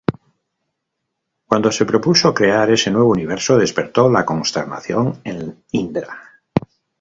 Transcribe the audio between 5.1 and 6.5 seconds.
en Indra.